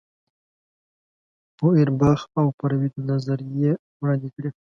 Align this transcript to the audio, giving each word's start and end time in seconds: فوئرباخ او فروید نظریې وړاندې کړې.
فوئرباخ 1.57 2.19
او 2.39 2.45
فروید 2.59 2.93
نظریې 3.09 3.71
وړاندې 4.01 4.29
کړې. 4.35 4.49